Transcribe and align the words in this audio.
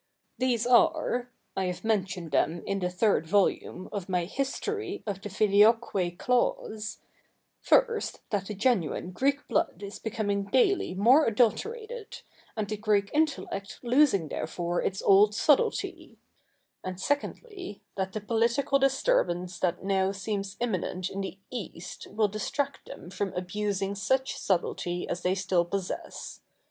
These 0.39 0.65
are— 0.65 1.29
I 1.55 1.65
have 1.65 1.83
mentioned 1.83 2.31
them 2.31 2.63
in 2.65 2.79
the 2.79 2.89
third 2.89 3.27
volume 3.27 3.87
of 3.91 4.09
my'' 4.09 4.25
History 4.39 5.03
of 5.05 5.21
the 5.21 5.29
Filioque 5.29 6.17
Clause"— 6.17 6.97
first, 7.69 8.21
that 8.31 8.47
the 8.47 8.55
genuine 8.55 9.11
Greek 9.11 9.47
blood 9.47 9.83
is 9.83 9.99
becoming 9.99 10.45
daily 10.45 10.95
more 10.95 11.27
adulterated, 11.27 12.21
and 12.57 12.67
the 12.67 12.77
Greek 12.77 13.11
intellect 13.13 13.77
losing 13.83 14.29
therefore 14.29 14.81
its 14.81 15.03
old 15.03 15.35
subtlety; 15.35 16.17
and 16.83 16.99
secondly, 16.99 17.83
that 17.95 18.13
the 18.13 18.21
political 18.21 18.79
disturbance 18.79 19.59
that 19.59 19.83
now 19.83 20.11
seems 20.11 20.57
imminent 20.59 21.11
in 21.11 21.21
the 21.21 21.37
East 21.51 22.07
will 22.09 22.27
distract 22.27 22.87
them 22.87 23.11
from 23.11 23.31
abusing 23.35 23.93
such 23.93 24.35
subtlety 24.35 25.07
as 25.07 25.21
they 25.21 25.35
still 25.35 25.63
possess. 25.63 26.41